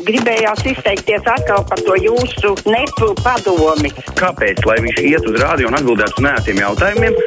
Gribējās 0.00 0.62
izteikties 0.64 1.26
atkal 1.28 1.66
par 1.68 1.80
to 1.84 1.96
jūsu 2.00 2.54
nepu 2.64 3.12
padomi. 3.20 3.92
Kāpēc? 4.16 4.64
Lai 4.64 4.78
viņš 4.86 5.00
iet 5.04 5.28
uz 5.28 5.36
rādio 5.42 5.68
un 5.68 5.76
atbildētu 5.76 6.16
uz 6.16 6.24
nētiem 6.24 6.62
jautājumiem. 6.62 7.18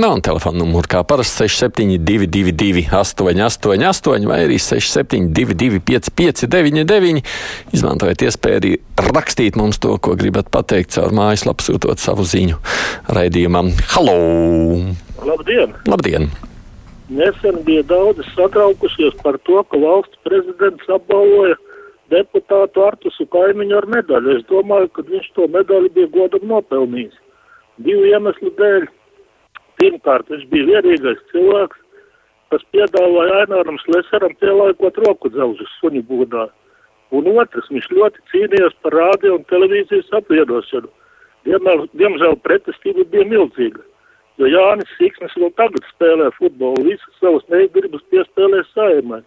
Nav 0.00 0.20
telefona 0.24 0.62
numura 0.62 0.88
kā 0.88 1.00
parasti 1.04 1.48
6722, 1.50 2.86
888, 2.94 4.28
vai 4.30 4.38
arī 4.46 4.56
672, 4.62 5.80
559, 5.84 7.24
izmantojiet 7.76 8.24
iespēju 8.28 8.60
arī 8.62 8.76
rakstīt 9.10 9.58
mums 9.60 9.82
to, 9.82 9.96
ko 9.98 10.14
gribat 10.16 10.48
pateikt 10.54 10.94
caur 10.96 11.12
mājaslapu, 11.12 11.66
sūtot 11.66 12.00
savu 12.00 12.24
ziņu 12.24 12.62
raidījumam. 13.10 13.74
Halo! 13.90 14.16
Labdien! 15.26 15.76
Labdien! 15.90 16.30
Nesen 17.10 17.56
bija 17.66 17.82
daudz 17.90 18.22
satraukušies 18.36 19.16
par 19.24 19.38
to, 19.46 19.62
ka 19.66 19.78
valsts 19.82 20.20
prezidents 20.26 20.92
apbalvoja 20.94 21.56
deputātu 22.12 22.84
Artusu 22.86 23.26
kaimiņu 23.34 23.76
ar 23.80 23.88
medaļu. 23.90 24.36
Es 24.38 24.46
domāju, 24.50 24.90
ka 24.94 25.02
viņš 25.08 25.26
to 25.34 25.48
medaļu 25.56 25.90
bija 25.96 26.10
godam 26.14 26.46
nopelnījis. 26.52 27.16
Divu 27.82 28.06
iemeslu 28.12 28.52
dēļ. 28.60 28.86
Pirmkārt, 29.80 30.30
viņš 30.30 30.46
bija 30.52 30.68
vienīgais 30.68 31.20
cilvēks, 31.32 31.82
kas 32.52 32.64
piedāvāja 32.74 33.42
Aināram 33.42 33.78
Slesaram 33.82 34.34
pielāgot 34.42 34.98
roku 35.06 35.30
dzelžu 35.34 35.66
suņu 35.78 36.02
būdā. 36.06 36.46
Un 37.10 37.26
otrs, 37.32 37.70
viņš 37.74 37.90
ļoti 37.96 38.26
cīnījās 38.30 38.76
par 38.84 38.94
rādio 39.00 39.38
un 39.38 39.46
televīzijas 39.50 40.12
apvienošanu. 40.20 40.90
Diemžēl 41.46 42.36
pretestība 42.44 43.06
bija 43.10 43.26
milzīga, 43.32 43.82
jo 44.40 44.48
Jānis 44.48 44.90
Siksnis 44.96 45.36
vēl 45.36 45.52
tagad 45.60 45.84
spēlē 45.92 46.30
futbolu, 46.38 46.86
visas 46.88 47.20
savas 47.20 47.44
negribas 47.52 48.04
piespēlē 48.12 48.64
saimai. 48.72 49.20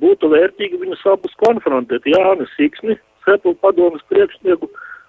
Būtu 0.00 0.28
vērtīgi 0.32 0.80
viņus 0.80 1.04
abus 1.12 1.36
konfrontēt, 1.44 2.08
Jānis 2.08 2.52
Siksni, 2.56 2.98
Sepulu 3.26 3.56
padomas 3.58 4.04
priekšnieku 4.10 4.68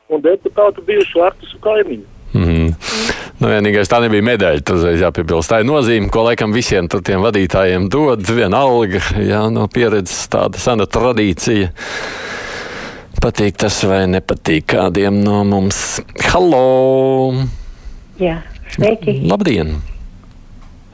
un 0.09 0.23
deputātu 0.23 0.83
bijušu 0.87 1.21
Artusu 1.27 1.59
kaimiņu. 1.61 2.07
Mm. 2.33 2.71
Nu, 3.37 3.49
vienīgais 3.51 3.89
tā 3.91 3.99
nebija 4.01 4.25
medaļa. 4.25 4.63
Tas 4.65 4.85
ir 4.89 4.97
jāpiebilst. 5.03 5.51
Tā 5.51 5.61
ir 5.61 5.67
nozīme, 5.69 6.09
ko 6.13 6.25
laikam 6.25 6.55
visiem 6.55 6.89
tiem 6.89 7.21
vadītājiem 7.21 7.85
dod. 7.93 8.25
Viena 8.25 8.63
alga, 8.65 9.01
jā, 9.21 9.43
no 9.53 9.67
pieredzes 9.69 10.25
tāda 10.33 10.57
sena 10.61 10.87
tradīcija. 10.89 11.69
Patīk 13.21 13.57
tas 13.61 13.77
vai 13.85 14.03
nepatīk 14.09 14.67
kādiem 14.73 15.21
no 15.21 15.43
mums. 15.45 15.99
Halo! 16.31 17.45
Jā, 18.17 18.39
sveiki! 18.75 19.19
Labdien! 19.29 19.77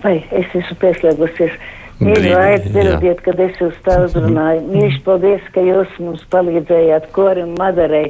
Vai 0.04 0.18
es 0.36 0.52
esmu 0.60 0.78
pieslēgusies? 0.82 1.58
Mīļi, 2.04 2.32
aizmirdiet, 2.36 3.22
kad 3.24 3.40
es 3.40 3.60
jūs 3.62 3.76
tā 3.86 4.00
uzrunāju. 4.04 4.66
Mīļš, 4.74 5.02
paldies, 5.06 5.44
ka 5.56 5.64
jūs 5.64 5.92
mums 6.04 6.24
palīdzējāt 6.34 7.12
korim 7.16 7.54
Madarei 7.60 8.10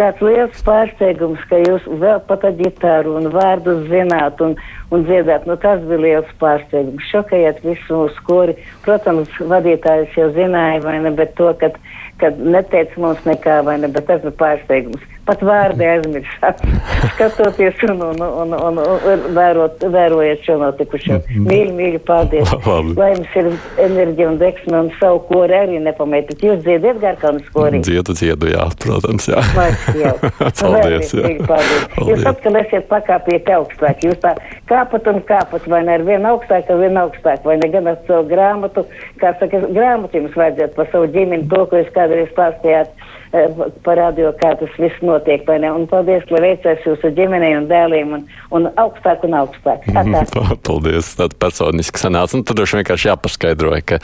kāds 0.00 0.22
liels 0.24 0.62
pārsteigums, 0.64 1.42
ka 1.50 1.58
jūs 1.60 1.84
vēl 2.00 2.20
pat 2.28 2.44
ar 2.48 2.54
ģitāru 2.58 3.16
un 3.18 3.28
vārdus 3.34 3.82
zināt 3.90 4.40
un, 4.44 4.54
un 4.94 5.04
dziedāt. 5.08 5.44
Nu, 5.48 5.58
tas 5.60 5.82
bija 5.88 6.00
liels 6.04 6.30
pārsteigums. 6.40 7.08
Šokējāt 7.10 7.60
visu 7.66 7.98
mūsu 7.98 8.16
skori. 8.16 8.56
Protams, 8.86 9.32
vadītājs 9.52 10.16
jau 10.16 10.30
zināja, 10.36 10.80
vai 10.86 10.96
ne, 11.04 11.12
bet 11.16 11.34
to, 11.40 11.50
kad, 11.60 11.76
kad 12.22 12.40
neteica 12.40 13.02
mums 13.04 13.20
nekā, 13.28 13.60
vai 13.66 13.76
ne, 13.82 13.92
bet 13.92 14.08
tas 14.08 14.24
bija 14.24 14.36
pārsteigums. 14.40 15.04
Pat 15.28 15.42
vārdi 15.44 15.84
aizmirsāt, 15.84 16.62
skatoties 17.14 17.82
un, 17.86 18.00
un, 18.10 18.22
un, 18.24 18.54
un, 18.56 18.80
un 18.80 19.24
vērot, 19.36 19.84
vērojot 19.92 20.46
šo 20.46 20.56
notikušo. 20.62 21.18
Mīļi, 21.34 21.74
mīļi, 21.76 22.00
paldies. 22.08 22.54
Lai 22.96 23.10
jums 23.12 23.36
ir 23.38 23.50
enerģija 23.84 24.30
un 24.32 24.40
deksme 24.40 24.80
un 24.86 24.90
savu 24.98 25.22
kori 25.28 25.56
arī 25.58 25.82
nepametat. 25.84 26.40
Jūs 26.44 26.62
dziedat 26.64 27.02
Garkalnas 27.02 27.52
kori? 27.54 27.82
Dziedu, 27.84 28.16
dziedu, 28.16 28.50
jā, 28.54 28.66
protams, 28.82 29.28
jā. 29.30 29.44
Paldies, 29.56 29.86
jā. 30.00 30.14
Paldies. 30.48 31.14
paldies. 31.46 32.10
Jūs 32.10 32.26
atkal 32.32 32.60
esat 32.62 32.88
pakāpiet 32.90 33.52
augstāk. 33.54 34.04
Jūs 34.06 34.20
tā 34.24 34.34
kāpat 34.70 35.08
un 35.12 35.20
kāpat, 35.28 35.68
vai 35.70 35.84
ne 35.86 35.96
ar 35.98 36.06
vienu 36.06 36.34
augstāku, 36.34 36.74
ar 36.74 36.82
vienu 36.84 37.04
augstāku, 37.04 37.52
vai 37.52 37.60
ne 37.60 37.70
gan 37.72 37.92
ar 37.92 38.00
savu 38.08 38.28
grāmatu. 38.30 38.86
Kā 39.20 39.34
saka, 39.40 39.64
grāmatu 39.68 40.20
jums 40.20 40.36
vajadzētu 40.38 40.78
par 40.78 40.90
savu 40.92 41.10
ģimeni, 41.14 41.48
to, 41.52 41.64
ko 41.70 41.80
jūs 41.80 41.90
kādreiz 41.96 42.30
stāstījāt 42.34 42.94
par 43.30 43.98
radio, 43.98 44.32
kā 44.40 44.52
tas 44.58 44.72
viss 44.80 45.02
notiek? 45.06 45.46
Un 45.70 45.86
paldies, 45.90 46.24
lai 46.34 46.40
veicās 46.48 46.82
jūsu 46.86 47.12
ģimenei 47.14 47.52
un 47.58 47.68
dēliem 47.70 48.14
un, 48.16 48.24
un 48.56 48.66
augstāk 48.80 49.22
un 49.26 49.36
augstāk. 49.38 49.86
Tā, 49.86 50.02
tā. 50.02 50.24
paldies, 50.68 51.12
tāda 51.18 51.38
personiski 51.38 52.02
sanāca. 52.02 52.38
Un 52.38 52.44
tad 52.46 52.58
droši 52.58 52.80
vienkārši 52.80 53.10
jāpaskaidroja, 53.12 53.86
ka 53.86 54.00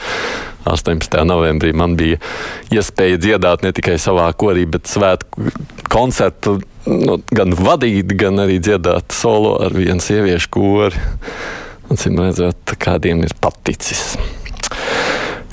18. 0.71 1.19
novembrī 1.27 1.73
man 1.75 1.97
bija 1.99 2.21
iespēja 2.73 3.19
dziedāt 3.23 3.67
ne 3.67 3.73
tikai 3.75 3.97
savā 4.01 4.29
korī, 4.39 4.65
bet 4.69 4.87
svētku 4.91 5.51
koncertu 5.91 6.57
nu, 6.87 7.19
gan 7.27 7.55
vadīt, 7.57 8.15
gan 8.19 8.39
arī 8.43 8.61
dziedāt 8.63 9.15
solo 9.15 9.57
ar 9.63 9.75
vienu 9.75 10.03
sieviešu 10.03 10.51
kori. 10.55 11.07
Acīm 11.91 12.19
redzot, 12.19 12.75
kādiem 12.83 13.23
ir 13.23 13.35
paticis. 13.39 14.17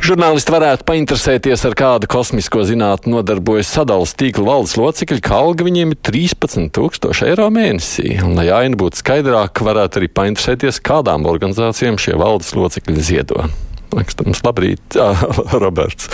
Žurnālisti 0.04 0.52
varētu 0.52 0.84
painteresēties, 0.84 1.62
ar 1.64 1.74
kādu 1.80 2.08
kosmisko 2.12 2.60
zinātni 2.68 3.14
nodarbojas 3.14 3.70
sadalas 3.72 4.10
tīkla 4.20 4.42
valdes 4.50 4.74
locekļi, 4.76 5.22
ka 5.24 5.38
alga 5.40 5.64
viņiem 5.64 5.94
ir 5.94 6.00
13,000 6.04 7.24
eiro 7.30 7.46
mēnesī. 7.48 8.18
Un, 8.20 8.34
lai 8.36 8.50
aina 8.52 8.76
būtu 8.76 9.00
skaidrāka, 9.00 9.64
varētu 9.64 10.02
arī 10.02 10.10
painteresēties, 10.12 10.82
kādām 10.84 11.24
organizācijām 11.30 11.96
šie 11.96 12.18
valdes 12.20 12.52
locekļi 12.52 13.06
ziedo. 13.08 13.46
Mums 13.94 14.44
labrīt, 14.44 15.00
Roberts. 15.64 16.12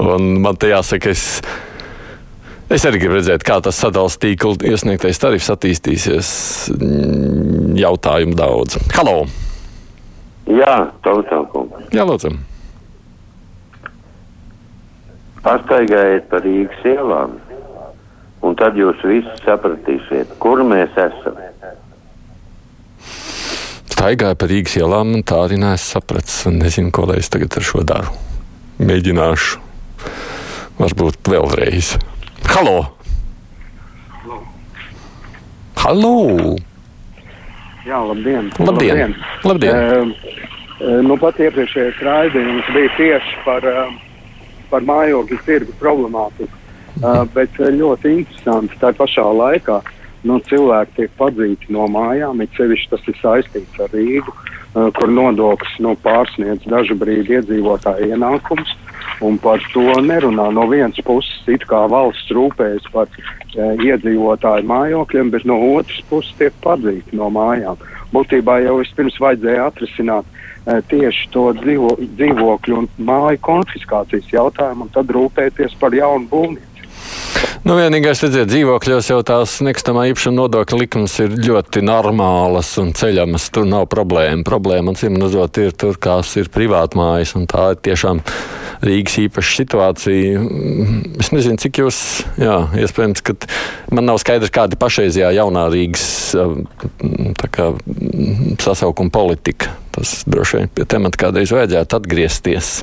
Un 0.00 0.40
man 0.40 0.56
te 0.56 0.72
jāsaka, 0.72 1.12
es. 1.12 1.28
Es 2.72 2.88
arī 2.88 3.04
gribu 3.04 3.20
redzēt, 3.20 3.44
kā 3.44 3.60
tas 3.60 3.76
sadalījums 3.84 4.16
tīkla 4.24 4.72
iesniegtais 4.72 5.20
tarifs 5.20 5.52
attīstīsies. 5.52 6.34
Jautājumu 7.84 8.40
daudz. 8.40 8.80
Halo! 8.96 9.26
Jā, 10.48 10.86
tautām. 11.04 11.74
Jā, 11.92 12.08
lūdzu. 12.08 12.38
Pastaigājiet 15.46 16.24
pa 16.26 16.40
Rīgas 16.42 16.86
ielām, 16.90 17.36
un 18.42 18.56
tad 18.58 18.74
jūs 18.78 18.98
visi 19.06 19.34
sapratīsiet, 19.44 20.32
kur 20.42 20.64
mēs 20.66 20.96
esam. 20.98 21.38
Staigāju 23.96 24.36
pa 24.40 24.48
Rīgas 24.50 24.74
ielām, 24.80 25.14
un 25.14 25.22
tā 25.26 25.38
arī 25.44 25.60
neesmu 25.62 25.84
sapratis. 25.84 26.40
Nezinu, 26.50 26.90
ko 26.90 27.06
lai 27.08 27.20
es 27.22 27.30
tagad 27.30 27.54
ar 27.56 27.64
šo 27.64 27.84
daru. 27.86 28.10
Mēģināšu. 28.82 29.62
Varbūt 30.76 31.30
vēlreiz. 31.30 31.94
Halo! 32.50 32.74
Halo! 35.80 36.16
Jā, 37.86 38.02
labdien! 38.02 38.50
Labdien! 38.58 39.14
labdien. 39.46 39.78
Uh, 39.78 40.10
uh, 40.82 40.98
nu, 41.06 41.16
pat 41.22 41.38
iepriekšējais 41.38 42.02
raidījums 42.02 42.68
bija 42.74 42.92
tieši 42.98 43.40
par, 43.46 43.64
uh, 43.70 43.94
par 44.70 44.86
mājokļu 44.86 45.42
tirgu 45.46 45.76
problemātiku. 45.80 46.62
Uh, 46.96 47.26
bet 47.34 47.58
ļoti 47.60 48.14
interesanti 48.22 48.78
tā 48.80 48.94
pašā 48.96 49.26
laikā 49.36 49.82
nu, 50.26 50.38
cilvēki 50.48 50.94
tiek 50.96 51.10
padzīti 51.18 51.74
no 51.76 51.84
mājām, 51.92 52.40
it 52.40 52.56
sevišķi 52.56 52.92
tas 52.94 53.04
ir 53.10 53.18
saistīts 53.20 53.82
ar 53.84 53.92
Rīgu, 53.92 54.32
uh, 54.32 54.88
kur 54.96 55.12
nodoklis 55.12 55.76
nu, 55.84 55.92
pārsniedz 56.00 56.64
dažu 56.70 56.96
brīdi 56.98 57.36
iedzīvotāju 57.36 58.14
ienākumus. 58.16 58.72
Un 59.24 59.38
par 59.40 59.62
to 59.72 59.84
nerunā 60.04 60.50
no 60.52 60.66
vienas 60.68 60.98
puses, 61.06 61.38
it 61.48 61.64
kā 61.70 61.86
valsts 61.88 62.32
rūpējas 62.36 62.88
par 62.92 63.08
e, 63.08 63.68
iedzīvotāju 63.86 64.66
mājokļiem, 64.68 65.30
bet 65.32 65.46
no 65.48 65.56
otras 65.78 66.02
puses 66.10 66.34
tiek 66.36 66.56
padzīti 66.64 67.16
no 67.16 67.30
mājām. 67.32 67.80
Būtībā 68.16 68.60
jau 68.64 68.78
vispirms 68.80 69.18
vajadzēja 69.20 69.68
atrisināt 69.70 70.28
e, 70.32 70.78
tieši 70.92 71.28
to 71.34 71.50
dzīvo, 71.60 71.92
dzīvokļu 72.16 72.78
un 72.82 72.88
māju 73.10 73.42
konfiskācijas 73.44 74.32
jautājumu, 74.32 74.86
un 74.86 74.94
tad 74.94 75.12
rūpēties 75.12 75.76
par 75.82 75.96
jaunu 75.96 76.30
būvniecību. 76.32 76.75
Nu, 77.66 77.74
vienīgais, 77.74 78.20
redziet, 78.22 78.46
dzīvokļos 78.46 79.08
jau 79.10 79.18
tās 79.26 79.56
nekustamā 79.66 80.04
īpašuma 80.12 80.36
nodokļa 80.36 80.76
likmes 80.78 81.16
ir 81.24 81.32
ļoti 81.34 81.80
normālas 81.82 82.68
un 82.78 82.92
ceļamas. 82.94 83.48
Tur 83.50 83.66
nav 83.66 83.88
problēma. 83.90 84.44
Problēma, 84.46 84.94
acīm 84.94 85.18
redzot, 85.18 85.58
ir 85.58 85.74
tur, 85.74 85.98
kas 85.98 86.30
ir 86.38 86.50
privātmājas, 86.54 87.34
un 87.34 87.48
tā 87.50 87.72
ir 87.74 87.80
tiešām 87.88 88.22
Rīgas 88.86 89.16
īpaša 89.24 89.56
situācija. 89.62 90.44
Es 91.24 91.32
nezinu, 91.34 91.58
cik 91.58 91.80
jūs, 91.82 91.98
jā, 92.38 92.60
iespējams, 92.84 93.24
ka 93.26 93.34
man 93.96 94.06
nav 94.12 94.20
skaidrs, 94.22 94.52
kāda 94.54 94.76
ir 94.76 94.82
pašreizējā 94.84 95.32
jaunā 95.40 95.66
Rīgas 95.72 96.06
kā, 97.50 97.72
sasaukuma 98.62 99.10
politika. 99.10 99.74
Tas 99.96 100.20
droši 100.28 100.60
vien 100.60 100.70
pie 100.76 100.86
temata 100.86 101.26
kādreiz 101.26 101.50
vajadzētu 101.56 101.98
atgriezties. 101.98 102.76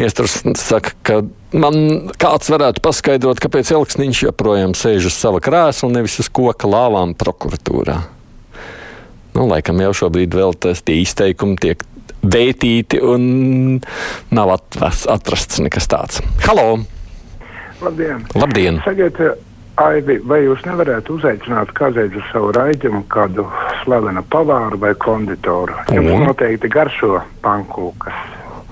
Viesturs 0.00 0.40
saka, 0.58 0.94
ka 1.06 1.20
man 1.54 2.08
kāds 2.20 2.50
varētu 2.50 2.82
paskaidrot, 2.82 3.42
kāpēc 3.42 3.70
Elksniņš 3.76 4.24
joprojām 4.28 4.74
sēž 4.78 5.10
uz 5.10 5.18
sava 5.18 5.42
krēsla 5.44 5.88
un 5.88 5.96
nevis 5.98 6.18
uz 6.22 6.30
koka 6.32 6.70
lāvām 6.70 7.14
prokuratūrā. 7.18 8.00
Nu, 9.32 9.46
laikam 9.48 9.80
jau 9.80 9.92
šobrīd 10.02 10.34
vēl 10.36 10.56
tas 10.60 10.82
tie 10.84 10.98
izteikumi 11.04 11.60
tiek 11.60 11.84
veitīti 12.22 13.00
un 13.02 13.22
nav 14.34 14.52
atras, 14.56 15.06
atrasts 15.10 15.62
nekas 15.64 15.88
tāds. 15.90 16.20
Halo! 16.46 16.82
Labdien! 17.82 18.26
Labdien. 18.38 18.82
Sagiet, 18.84 19.18
Aivi, 19.82 20.18
vai 20.28 20.42
jūs 20.44 20.60
nevarētu 20.66 21.16
uzaicināt 21.16 21.72
kādreiz 21.74 22.12
uz 22.14 22.26
savu 22.28 22.50
raidījumu 22.52 23.06
kādu 23.10 23.46
slavenu 23.82 24.20
pavāru 24.30 24.78
vai 24.82 24.92
konditoru? 25.00 25.78
Jums 25.88 26.12
Un? 26.12 26.26
noteikti 26.28 26.68
garšo 26.70 27.22
pankūkas. 27.42 28.18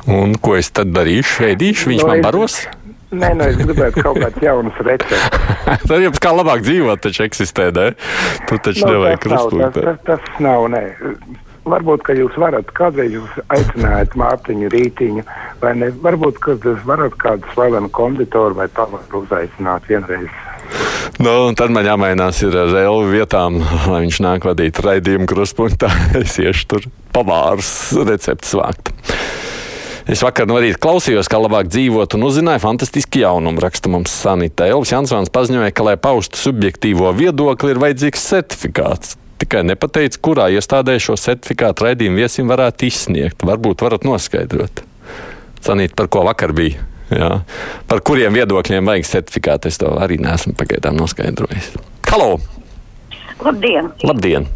Un 0.08 0.36
ko 0.40 0.56
es 0.56 0.70
tad 0.72 0.94
darīšu? 0.94 1.50
Ēdīšu, 1.50 1.90
viņš 1.92 2.04
Nu, 2.04 2.08
man 2.12 2.22
baros. 2.24 2.62
Nē, 3.10 3.32
nē, 3.34 3.46
es 3.50 3.58
gribētu 3.58 4.04
kaut 4.04 4.20
kādas 4.22 4.42
jaunas 4.44 4.76
receptes. 4.86 5.22
Tad 5.90 5.96
jums 5.98 6.20
kā 6.22 6.30
labāk 6.30 6.62
dzīvot, 6.62 7.00
taču 7.02 7.24
eksistē, 7.26 7.72
ne? 7.74 7.88
Tu 8.46 8.58
taču 8.62 8.86
Nu, 8.86 8.92
nevajag 8.94 9.24
tas, 9.24 9.32
nav, 9.34 9.72
tas, 9.74 9.80
tas, 9.82 10.02
tas 10.06 10.42
nav, 10.44 10.68
nē. 10.70 10.84
Varbūt, 11.70 12.04
ka 12.06 12.14
jūs 12.16 12.38
varat 12.40 12.70
kādreiz 12.76 13.16
jūs 13.18 13.40
aicināt 13.52 14.14
Mārtiņu 14.18 14.70
Rītiņu, 14.72 15.24
vai 15.60 15.74
ne? 15.82 15.90
Varbūt, 16.06 16.38
ka 16.44 16.54
jūs 16.54 16.86
varat 16.86 17.18
kādu 17.20 17.50
slavenu 17.56 17.90
konditoru 17.92 18.62
vai 18.62 18.70
pavaru 18.78 19.24
uzaicināt 19.24 19.90
vienreiz. 19.90 20.30
Nu, 21.20 21.32
tad 21.58 21.72
man 21.74 21.84
jāmainās 21.84 22.40
ar 22.46 22.76
Elvu 22.80 23.10
vietām, 23.10 23.58
lai 23.90 24.04
viņš 24.06 24.20
nāk 24.24 24.46
vadīt 24.48 24.78
raidījumu 24.86 25.28
krustpunktā. 25.30 25.90
Es 26.22 26.38
iešu 26.40 26.68
tur 26.70 26.88
pavārus 27.14 27.70
receptes 28.06 28.54
vākt. 28.56 28.94
Es 30.08 30.22
vakar 30.24 30.48
no 30.48 30.56
rīta 30.62 30.80
klausījos, 30.80 31.28
kā 31.28 31.40
labāk 31.40 31.68
dzīvot, 31.68 32.14
un 32.16 32.26
uzzināju 32.28 32.62
fantastiski 32.62 33.24
jaunumu. 33.24 33.60
Raksta 33.60 33.90
mums 33.92 34.12
Sanita 34.14 34.68
Elvis 34.70 34.94
Jansons 34.94 35.32
paziņoja, 35.34 35.72
ka, 35.76 35.84
lai 35.90 35.96
paustu 36.00 36.40
subjektīvo 36.40 37.10
viedokli, 37.16 37.74
ir 37.74 37.82
vajadzīgs 37.82 38.28
certifikāts. 38.32 39.18
Tikai 39.40 39.64
nepateica, 39.68 40.20
kurā 40.24 40.46
iestādē 40.52 40.98
šo 41.00 41.16
certifikātu 41.20 41.86
raidījumu 41.86 42.20
viesim 42.20 42.48
varētu 42.52 42.88
izsniegt. 42.88 43.44
Varbūt 43.48 43.84
varat 43.84 44.04
noskaidrot. 44.08 44.84
Sanīt, 45.64 45.96
par 45.96 46.08
ko 46.12 46.24
vakar 46.28 46.54
bija. 46.56 46.84
Jā. 47.10 47.30
Par 47.90 48.04
kuriem 48.06 48.36
viedokļiem 48.36 48.86
vajag 48.86 49.08
certifikātu, 49.08 49.72
es 49.72 49.80
to 49.80 49.90
arī 49.98 50.20
neesmu 50.22 50.54
pagaidām 50.58 50.96
noskaidrojis. 51.00 51.72
Halo! 52.10 52.38
Labdien! 53.40 53.90
Labdien! 54.04 54.46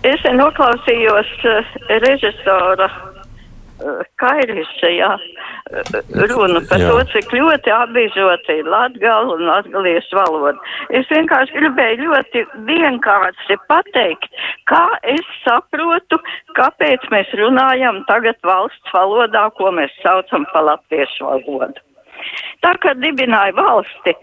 Es 0.00 0.22
noklausījos 0.24 1.30
uh, 1.44 1.72
režisora 2.00 2.88
uh, 3.80 4.00
Kairisa 4.20 4.90
jā, 4.92 5.10
uh, 5.16 5.98
runu 6.30 6.62
par 6.70 6.82
Jā. 6.82 6.92
to, 6.92 7.04
cik 7.14 7.34
ļoti 7.36 7.74
apbīžota 7.74 8.56
ir 8.60 8.70
latgala 8.70 9.36
un 9.36 9.44
latgaliešu 9.48 10.18
valoda. 10.18 10.56
Es 10.96 11.08
vienkārši 11.12 11.56
gribēju 11.58 12.08
ļoti 12.08 12.44
vienkārši 12.70 13.58
pateikt, 13.70 14.30
kā 14.70 14.86
es 15.16 15.36
saprotu, 15.44 16.20
kāpēc 16.58 17.06
mēs 17.14 17.36
runājam 17.40 18.02
tagad 18.10 18.40
valsts 18.46 18.96
valodā, 18.96 19.48
ko 19.58 19.72
mēs 19.74 19.94
saucam 20.04 20.48
par 20.54 20.68
latviešu 20.72 21.28
valodu. 21.28 21.89
Tā 22.64 22.74
kā 22.82 22.92
dibināja 23.00 23.54
valsti, 23.56 24.14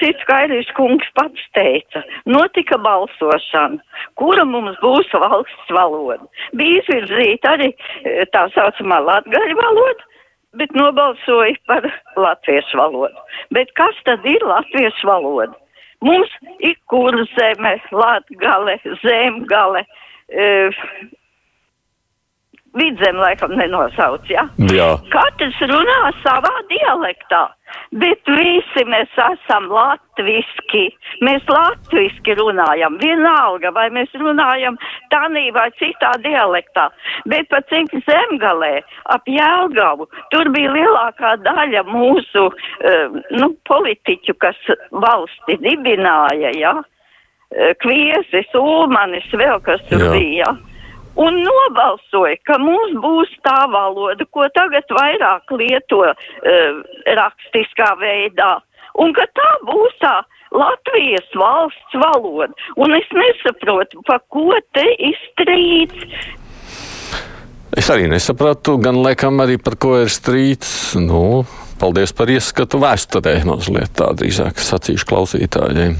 cits 0.00 0.26
Kairīs 0.28 0.68
kungs 0.76 1.06
pats 1.18 1.44
teica, 1.56 2.02
notika 2.28 2.78
balsošana, 2.84 3.80
kura 4.20 4.44
mums 4.48 4.76
būs 4.82 5.08
valsts 5.14 5.72
valoda. 5.72 6.20
Bija 6.58 6.82
izvirzīta 6.82 7.54
arī 7.56 7.70
e, 7.72 8.26
tā 8.34 8.46
saucamā 8.56 9.00
latgaļu 9.06 9.56
valoda, 9.60 10.08
bet 10.60 10.74
nobalsoja 10.76 11.56
par 11.70 11.88
latviešu 12.16 12.80
valodu. 12.80 13.24
Bet 13.54 13.72
kas 13.78 13.96
tad 14.08 14.26
ir 14.28 14.44
latviešu 14.44 15.08
valoda? 15.08 15.54
Mums 16.04 16.30
ir 16.62 16.76
kurzeme, 16.92 17.74
latgale, 17.90 18.76
zemgale, 19.02 19.82
e, 20.30 20.70
vidzem 22.76 23.16
laikam 23.20 23.54
nenosauc? 23.56 24.26
Ja? 24.30 24.44
Jā. 24.72 24.90
Katrs 25.12 25.58
runā 25.70 26.10
savā 26.22 26.52
dialektā, 26.70 27.44
bet 28.02 28.28
visi 28.28 28.84
mēs 28.88 29.14
esam 29.24 29.68
latviski. 29.72 30.84
Mēs 31.24 31.46
latviski 31.48 32.36
runājam, 32.38 32.98
vienalga, 33.02 33.72
vai 33.76 33.88
mēs 33.94 34.12
runājam 34.20 34.78
tādā 35.12 35.46
vai 35.54 35.68
citā 35.80 36.12
dialektā. 36.24 36.88
Bet 37.30 37.48
pat 37.52 37.68
cik 37.72 37.94
zemgalē 38.06 38.78
ap 39.14 39.26
Jēlgavu, 39.28 40.08
tur 40.34 40.52
bija 40.54 40.74
lielākā 40.76 41.36
daļa 41.46 41.84
mūsu 41.88 42.48
uh, 42.50 43.18
nu, 43.38 43.52
politiķu, 43.68 44.36
kas 44.42 44.60
valsti 44.92 45.58
dibināja. 45.64 46.54
Ja? 46.58 46.78
Kviesis, 47.80 48.50
Ulmanis, 48.60 49.28
vēl 49.32 49.62
kas 49.64 49.80
tur 49.88 50.02
Jā. 50.04 50.10
bija. 50.12 50.50
Ja? 50.50 50.67
Un 51.18 51.42
nobalsoja, 51.44 52.38
ka 52.46 52.58
mums 52.62 52.96
būs 53.02 53.34
tā 53.46 53.58
valoda, 53.72 54.26
ko 54.34 54.46
tagad 54.54 54.86
vairāk 54.94 55.54
lieto 55.58 56.04
uh, 56.06 56.82
rakstiskā 57.20 57.92
veidā, 58.00 58.58
un 59.02 59.14
ka 59.16 59.26
tā 59.36 59.52
būs 59.68 59.96
tā 60.02 60.16
Latvijas 60.54 61.28
valsts 61.36 61.96
valoda. 62.00 62.54
Un 62.80 62.94
es 62.96 63.08
nesaprotu, 63.12 64.00
pa 64.08 64.16
ko 64.32 64.56
te 64.72 64.86
izstrīds. 65.10 66.06
Es 67.76 67.90
arī 67.92 68.08
nesapratu, 68.08 68.78
gan 68.80 68.96
laikam 69.04 69.42
arī 69.44 69.58
par 69.60 69.76
ko 69.76 69.98
ir 70.00 70.08
strīds. 70.12 70.96
Nu, 70.96 71.44
paldies 71.78 72.14
par 72.16 72.32
ieskatu 72.32 72.80
vēsturē, 72.80 73.42
mazliet 73.46 73.92
tā 73.98 74.08
drīzāk 74.16 74.56
sacīšu 74.62 75.08
klausītājiem. 75.10 75.98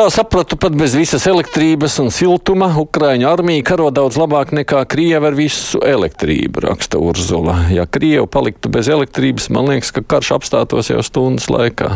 Kā 0.00 0.06
sapratu, 0.08 0.56
pat 0.56 0.72
bez 0.72 0.94
visas 0.96 1.26
elektrības 1.28 1.98
un 2.00 2.06
siltuma 2.08 2.70
Ukraiņu 2.80 3.26
armija 3.28 3.60
karo 3.68 3.90
daudz 3.92 4.16
labāk 4.16 4.48
nekā 4.56 4.78
Krieva 4.88 5.28
ar 5.28 5.34
visu 5.36 5.76
elektrību, 5.84 6.62
raksta 6.64 6.96
Urzula. 6.96 7.66
Ja 7.68 7.84
Krieva 7.84 8.24
paliktu 8.24 8.70
bez 8.72 8.88
elektrības, 8.88 9.50
man 9.52 9.66
liekas, 9.68 9.90
ka 9.92 10.00
karš 10.00 10.30
apstātos 10.38 10.88
jau 10.88 11.02
stundas 11.04 11.50
laikā. 11.52 11.90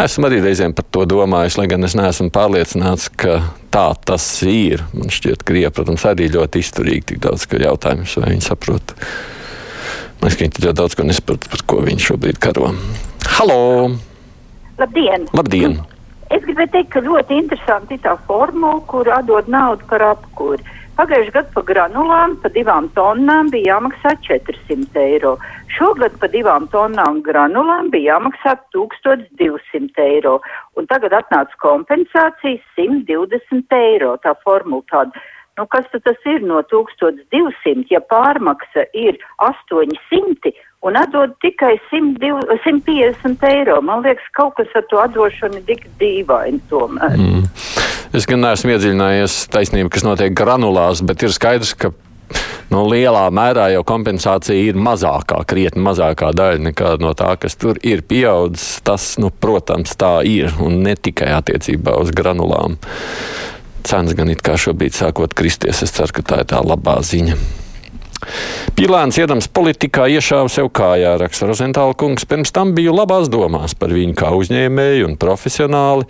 Esmu 0.00 0.30
arī 0.30 0.38
reizēm 0.40 0.72
par 0.72 0.86
to 0.96 1.04
domājis, 1.10 1.58
lai 1.60 1.66
gan 1.68 1.84
es 1.84 1.92
neesmu 1.98 2.32
pārliecināts, 2.32 3.10
ka 3.12 3.42
tā 3.74 3.90
tas 4.08 4.24
ir. 4.48 4.86
Man 4.96 5.12
šķiet, 5.12 5.42
ka 5.42 5.50
Krievija, 5.50 5.74
protams, 5.76 6.06
arī 6.08 6.30
ļoti 6.32 6.62
izturīgi 6.64 7.04
tik 7.10 7.20
daudz 7.26 7.44
jautājumus, 7.44 8.14
vai 8.22 8.30
viņi 8.32 8.46
saprot. 8.46 8.96
Man 10.22 10.32
liekas, 10.32 10.40
ka 10.40 10.48
viņi 10.48 10.64
ļoti 10.70 10.80
daudz 10.80 10.96
ko 10.96 11.06
nesaprot, 11.10 11.50
par 11.52 11.66
ko 11.68 11.84
viņi 11.84 12.06
šobrīd 12.06 12.40
karo. 12.48 12.72
Halo! 13.34 13.60
Labdien! 14.82 15.28
Labdien! 15.38 15.76
Es 16.34 16.42
gribēju 16.42 16.72
teikt, 16.72 16.88
ka 16.94 17.00
ļoti 17.04 17.36
interesanti 17.38 17.94
ir 17.94 18.00
tā 18.02 18.16
formula, 18.26 18.80
kur 18.90 19.06
atdod 19.14 19.50
naudu 19.52 19.84
par 19.90 20.02
apkuri. 20.08 20.64
Pagājušajā 20.96 21.34
gadā 21.36 21.52
par 21.54 21.64
granulām 21.68 22.34
pa 22.42 22.50
divām 22.52 22.88
tonnām 22.96 23.52
bija 23.52 23.76
jāmaksā 23.76 24.16
400 24.26 25.04
eiro. 25.04 25.36
Šogad 25.76 26.16
par 26.20 26.32
divām 26.34 26.66
tonnām 26.72 27.20
granulām 27.28 27.92
bija 27.94 28.16
jāmaksā 28.16 28.56
1200 28.74 30.02
eiro. 30.08 30.34
Un 30.76 30.90
tagad 30.90 31.14
atnāca 31.20 31.62
kompensācijas 31.62 32.66
120 32.80 33.78
eiro. 33.78 34.16
Tā 34.26 34.34
formula 34.42 34.82
tāda. 34.90 35.24
Nu, 35.60 35.66
kas 35.68 35.84
tas 35.92 36.28
ir 36.32 36.44
no 36.48 36.62
1200, 36.70 37.84
ja 37.92 38.00
pārmaksa 38.08 38.86
ir 38.96 39.18
800 39.44 40.54
un 40.82 40.96
atdod 40.96 41.34
tikai 41.44 41.74
102, 41.90 42.56
150 42.64 43.44
eiro? 43.50 43.80
Man 43.84 44.00
liekas, 44.06 44.30
kaut 44.36 44.56
kas 44.56 44.72
ar 44.78 44.86
to 44.88 45.02
atdošanu 45.02 45.60
ir 45.60 45.66
tik 45.68 45.84
dīvaini 46.00 46.62
tomēr. 46.72 47.18
Mm. 47.20 47.44
Es 48.16 48.24
gan 48.28 48.42
neesmu 48.44 48.74
iedziļinājies 48.74 49.36
taisnība, 49.52 49.92
kas 49.92 50.06
notiek 50.08 50.34
granulās, 50.36 51.04
bet 51.04 51.22
ir 51.24 51.32
skaidrs, 51.32 51.76
ka 51.76 51.92
nu, 52.72 52.82
lielā 52.88 53.26
mērā 53.32 53.68
jau 53.74 53.84
kompensācija 53.88 54.56
ir 54.70 54.80
mazākā, 54.80 55.42
krietni 55.48 55.84
mazākā 55.84 56.32
daļa 56.36 56.64
nekā 56.70 56.96
no 57.02 57.12
tā, 57.18 57.34
kas 57.40 57.56
tur 57.60 57.80
ir 57.84 58.04
pieaudzis. 58.08 58.80
Tas, 58.84 59.14
nu, 59.20 59.28
protams, 59.32 59.94
tā 60.00 60.18
ir 60.28 60.52
un 60.64 60.80
ne 60.86 60.96
tikai 60.96 61.32
attiecībā 61.36 61.96
uz 62.00 62.12
granulām. 62.16 62.78
Cenas 63.86 64.14
gan 64.18 64.30
it 64.32 64.44
kā 64.44 64.58
šobrīd 64.60 64.94
sākot 64.96 65.34
kristies, 65.36 65.82
es 65.84 65.94
ceru, 65.94 66.18
ka 66.18 66.22
tā 66.22 66.40
ir 66.44 66.48
tā 66.52 66.62
labā 66.64 67.00
ziņa. 67.04 67.36
Pilāns 68.78 69.16
iedams 69.18 69.48
politikā 69.50 70.04
iešāva 70.14 70.50
sev 70.52 70.68
kājā, 70.74 71.16
raksta 71.20 71.48
Rozentāla 71.48 71.94
kungs. 71.98 72.24
Pirms 72.28 72.54
tam 72.54 72.72
biju 72.76 72.94
labās 72.94 73.28
domās 73.32 73.74
par 73.78 73.92
viņu 73.94 74.14
kā 74.18 74.30
uzņēmēju 74.38 75.08
un 75.10 75.16
profesionāli. 75.20 76.06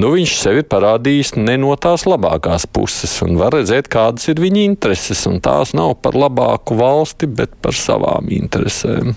Nu, 0.00 0.14
viņš 0.16 0.34
sev 0.40 0.62
ir 0.62 0.68
parādījis 0.72 1.34
ne 1.36 1.58
no 1.60 1.74
tās 1.80 2.06
labākās 2.08 2.66
puses, 2.72 3.12
un 3.26 3.36
var 3.40 3.54
redzēt, 3.58 3.90
kādas 3.92 4.26
ir 4.32 4.40
viņa 4.42 4.64
intereses. 4.64 5.26
Un 5.28 5.40
tās 5.44 5.74
nav 5.76 5.98
par 6.02 6.16
labāku 6.18 6.78
valsti, 6.80 7.28
bet 7.28 7.52
par 7.62 7.76
savām 7.76 8.32
interesēm. 8.40 9.12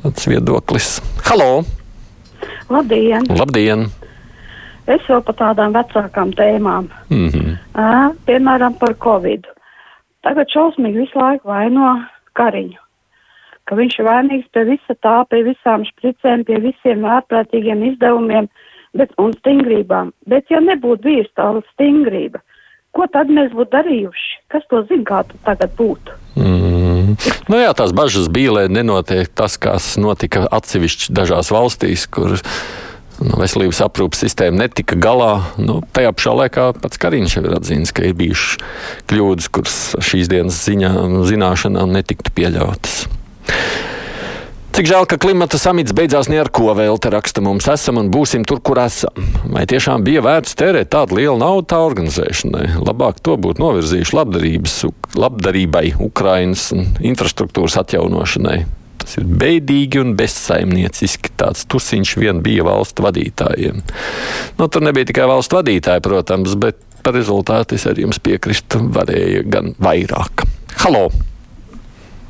Tāds 0.00 0.30
viedoklis. 0.30 0.98
Halo! 1.26 1.64
Labdien! 2.70 3.26
Labdien! 3.34 3.90
Es 4.90 5.06
jau 5.08 5.20
par 5.22 5.36
tādām 5.38 5.74
vecākām 5.76 6.34
tēmām, 6.34 6.88
Mm 7.10 7.28
-hmm. 7.28 7.56
Ā, 7.74 8.14
piemēram, 8.26 8.78
par 8.78 8.94
Covid. 8.94 9.46
Tagad 10.22 10.46
šausmīgi 10.52 11.00
visu 11.04 11.18
laiku 11.18 11.48
vaino 11.48 12.04
Kariņu, 12.36 12.80
ka 13.64 13.74
viņš 13.74 13.98
ir 13.98 14.04
vainīgs 14.04 14.48
pie 14.52 14.64
visa 14.64 14.94
tā, 15.04 15.24
pie 15.30 15.42
visām 15.42 15.84
špricēm, 15.84 16.44
pie 16.44 16.58
visiem 16.60 17.04
ārprātīgiem 17.04 17.84
izdevumiem 17.92 18.48
bet, 18.94 19.10
un 19.18 19.32
stingrībām. 19.38 20.12
Bet 20.26 20.50
ja 20.50 20.60
nebūtu 20.60 21.02
bijusi 21.02 21.32
tā 21.38 21.48
stingrība, 21.72 22.42
ko 22.92 23.06
tad 23.12 23.28
mēs 23.28 23.52
būtu 23.52 23.70
darījuši? 23.76 24.30
Kas 24.48 24.66
to 24.70 24.82
zina, 24.90 25.04
kā 25.04 25.24
tagad 25.44 25.70
būtu? 25.78 26.12
Mm. 26.36 27.16
Nu 27.50 27.58
jā, 27.58 27.72
tās 27.74 27.92
bažas 27.96 28.28
bija, 28.28 28.52
lai 28.52 28.68
nenotiek 28.68 29.28
tas, 29.34 29.56
kas 29.58 29.96
notika 30.00 30.46
atsevišķi 30.50 31.12
dažās 31.16 31.50
valstīs, 31.50 32.06
kur 32.06 32.36
nu, 33.20 33.36
veselības 33.40 33.82
aprūpas 33.86 34.24
sistēma 34.24 34.64
netika 34.64 34.98
galā. 35.00 35.32
Nu, 35.60 35.80
tajā 35.94 36.12
pašā 36.16 36.34
laikā 36.42 36.66
pats 36.80 37.00
Kariņš 37.00 37.36
jau 37.38 37.44
ir 37.46 37.56
atzīmis, 37.58 37.94
ka 37.94 38.08
ir 38.08 38.16
bijušas 38.18 38.58
kļūdas, 39.10 39.52
kuras 39.54 39.78
šīs 40.10 40.32
dienas 40.32 40.60
ziņā, 40.66 40.92
zināšanām 41.30 41.94
netiktu 41.96 42.34
pieļautas. 42.36 43.04
Cik 44.70 44.86
žēl, 44.86 45.04
ka 45.10 45.18
klimata 45.18 45.58
samits 45.58 45.92
beidzās 45.92 46.28
ne 46.30 46.38
ar 46.38 46.48
ko 46.54 46.70
vēl 46.78 46.94
te 47.02 47.10
raksta 47.10 47.42
mums 47.42 47.66
esam 47.68 47.98
un 47.98 48.06
būsim 48.14 48.44
tur, 48.46 48.62
kur 48.62 48.78
esam. 48.78 49.12
Vai 49.50 49.64
tiešām 49.68 50.04
bija 50.06 50.22
vērts 50.22 50.54
tērēt 50.56 50.92
tādu 50.94 51.18
lielu 51.18 51.34
naudu 51.40 51.66
tā 51.72 51.80
organizēšanai? 51.82 52.78
Labāk 52.86 53.18
to 53.20 53.34
būtu 53.34 53.60
novirzījuši 53.64 54.16
labdarībai, 55.18 55.86
Ukrainas 56.06 56.70
infrastruktūras 57.02 57.80
atjaunošanai. 57.82 58.60
Tas 59.00 59.16
ir 59.20 59.26
beidīgi 59.40 60.02
un 60.02 60.14
bezsaimnieciski. 60.18 61.32
Tāds 61.40 61.64
tusiņš 61.70 62.14
vien 62.20 62.42
bija 62.44 62.66
valstu 62.68 63.06
vadītājiem. 63.06 63.80
Nu, 64.60 64.68
tur 64.68 64.84
nebija 64.84 65.08
tikai 65.10 65.26
valstu 65.30 65.60
vadītāji, 65.60 66.04
protams, 66.04 66.54
bet 66.60 66.78
par 67.04 67.16
rezultātu 67.16 67.78
es 67.78 67.86
ar 67.88 67.98
jums 67.98 68.20
piekrītu, 68.22 68.84
varēja 68.94 69.42
gan 69.48 69.74
vairāk. 69.80 70.44
Halo! 70.84 71.08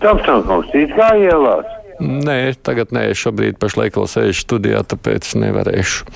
Tāpēc 0.01 0.49
mums 0.49 0.73
ir 0.79 0.95
kā 0.97 1.13
ielās. 1.21 1.77
Nē, 2.01 2.55
tagad 2.65 2.95
nē, 2.97 3.11
šobrīd 3.13 3.59
pašlaik 3.61 3.99
vēl 3.99 4.09
sēžu 4.09 4.41
studijā, 4.41 4.81
tāpēc 4.89 5.35
nevarēšu. 5.37 6.07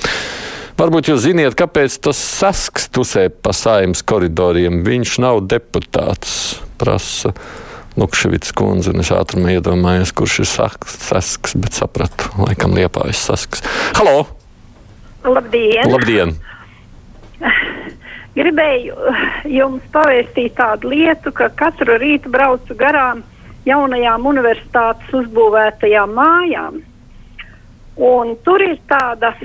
Varbūt 0.78 1.10
jūs 1.12 1.20
ziniet, 1.26 1.54
kāpēc 1.58 1.98
tas 2.02 2.18
sasks 2.18 2.88
tusē 2.90 3.28
pa 3.28 3.52
saimnes 3.54 4.00
koridoriem. 4.02 4.80
Viņš 4.86 5.18
nav 5.22 5.44
deputāts, 5.46 6.56
prasa 6.80 7.34
Lukševits 7.94 8.50
kundze, 8.58 8.90
un 8.90 9.04
es 9.04 9.12
ātrumā 9.14 9.52
iedomājos, 9.54 10.10
kurš 10.18 10.40
ir 10.42 10.48
sasks, 10.50 11.54
bet 11.54 11.76
sapratu, 11.78 12.32
laikam 12.42 12.74
liepājas 12.74 13.20
sasks. 13.28 13.62
Halo! 13.94 14.24
Labdien! 15.22 15.92
Labdien! 15.92 16.34
Gribēju 18.38 18.96
jums 19.46 19.84
pavēstīt 19.94 20.56
tādu 20.58 20.90
lietu, 20.90 21.30
ka 21.30 21.52
katru 21.54 21.94
rītu 22.02 22.32
braucu 22.34 22.74
garām 22.74 23.22
jaunajām 23.68 24.26
universitātes 24.26 25.14
uzbūvētajām 25.14 26.18
mājām. 26.18 26.82
Un 27.94 28.34
tur 28.42 28.62
ir 28.66 28.74
tāda 28.90 29.36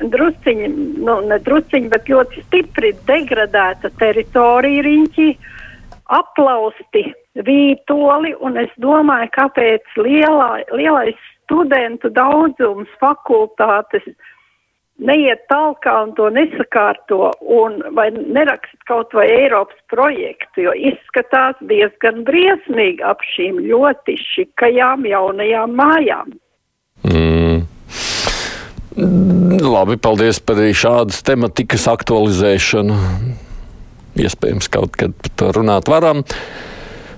drusciņa, 0.00 0.68
nu, 1.04 1.20
ne 1.28 1.36
drusciņa, 1.44 1.92
bet 1.92 2.08
ļoti 2.08 2.46
stipri 2.46 2.94
degradēta 3.04 3.92
teritorija 4.00 4.86
riņķi, 4.86 5.28
aplausti 6.16 7.04
vītoli, 7.46 8.34
un 8.44 8.58
es 8.60 8.72
domāju, 8.82 9.30
kāpēc 9.36 10.00
lielā, 10.00 10.64
lielais 10.74 11.18
studentu 11.44 12.10
daudzums 12.12 12.90
fakultātes 13.00 14.06
neiet 14.98 15.44
tālāk 15.50 15.86
un 15.92 16.12
to 16.18 16.28
nesakārto, 16.34 17.30
un 17.40 17.78
vai 17.94 18.08
nerakst 18.10 18.76
kaut 18.90 19.14
vai 19.14 19.28
Eiropas 19.30 19.78
projektu, 19.92 20.66
jo 20.66 20.74
izskatās 20.74 21.58
diezgan 21.70 22.24
briesmīgi 22.26 23.04
ap 23.06 23.22
šīm 23.34 23.62
ļoti 23.68 24.18
šikajām 24.24 25.06
jaunajām 25.08 25.76
mājām. 25.78 26.34
Mm. 27.06 27.66
Labi, 29.62 29.94
paldies 30.02 30.40
par 30.42 30.58
šādas 30.58 31.22
tematikas 31.22 31.86
aktualizēšanu. 31.90 32.96
Iespējams, 34.18 34.66
kaut 34.74 34.98
kad 34.98 35.14
par 35.14 35.34
to 35.38 35.52
runāt 35.54 35.90
varam. 35.90 36.24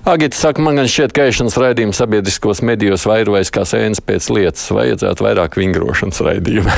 Agita 0.05 0.33
saka, 0.33 0.61
man 0.65 0.79
gan 0.79 0.87
šķiet, 0.89 1.11
ka 1.13 1.27
ēšanas 1.29 1.55
raidījums 1.61 1.99
sabiedriskos 2.01 2.63
medijos 2.65 3.03
vairojas 3.05 3.51
kā 3.53 3.61
sēnes 3.69 4.01
pēc 4.01 4.31
lietas. 4.33 4.63
Vajadzētu 4.73 5.25
vairāk 5.27 5.57
vingrošanas 5.61 6.23
raidījumu. 6.25 6.73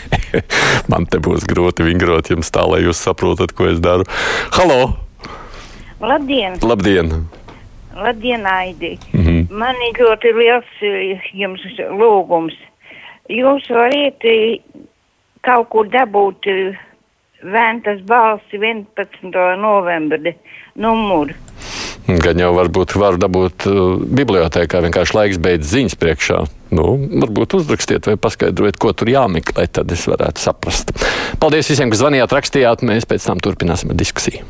Man 0.92 1.06
te 1.08 1.16
būs 1.22 1.46
grūti 1.48 1.86
vingrot 1.86 2.28
jums 2.28 2.52
tā, 2.52 2.66
lai 2.68 2.82
jūs 2.84 3.00
saprotat, 3.00 3.54
ko 3.56 3.70
es 3.70 3.80
daru. 3.80 4.04
Halo! 4.52 4.98
Labdien! 6.02 6.58
Labdien! 6.60 7.14
Labdien, 7.96 8.44
Aidi! 8.44 8.98
Mm 9.14 9.24
-hmm. 9.24 9.50
Man 9.50 9.80
ir 9.88 10.02
ļoti 10.04 10.34
liels 10.36 10.70
eh, 10.82 11.30
jums 11.32 11.64
lūgums. 11.78 12.56
Jūs 13.32 13.70
varat 13.70 14.28
eh, 14.28 14.60
kaut 15.40 15.68
kur 15.68 15.88
dabūt 15.88 16.46
eh, 16.46 16.76
Ventas 17.42 18.00
balsi 18.04 18.58
11. 18.58 19.56
novembra 19.56 20.32
numuru. 20.74 21.32
Gan 22.06 22.38
jau 22.38 22.52
varbūt 22.54 22.94
var 23.00 23.16
dabūt 23.18 23.66
uh, 23.66 23.96
bibliotekā, 23.98 24.82
vienkārši 24.84 25.16
laiks 25.16 25.40
beidz 25.42 25.72
ziņas 25.72 25.98
priekšā. 25.98 26.42
Nu, 26.76 26.92
varbūt 27.22 27.58
uzrakstiet 27.58 28.06
vai 28.06 28.16
paskaidrojiet, 28.20 28.78
ko 28.82 28.92
tur 28.94 29.10
jāmeklē, 29.10 29.66
tad 29.70 29.90
es 29.94 30.06
varētu 30.10 30.42
saprast. 30.42 30.94
Paldies 31.42 31.70
visiem, 31.70 31.90
kas 31.90 32.02
zvanījāt, 32.02 32.38
rakstījāt. 32.38 32.86
Mēs 32.86 33.10
pēc 33.10 33.26
tam 33.26 33.42
turpināsim 33.42 33.94
diskusiju. 33.98 34.46